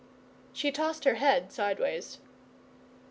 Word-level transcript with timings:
She 0.51 0.71
tossed 0.71 1.03
her 1.03 1.13
head 1.13 1.51
sideways. 1.51 2.17